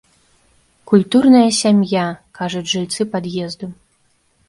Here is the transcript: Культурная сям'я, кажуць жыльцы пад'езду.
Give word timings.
Культурная 0.91 1.43
сям'я, 1.61 2.07
кажуць 2.41 2.67
жыльцы 2.75 3.01
пад'езду. 3.15 3.75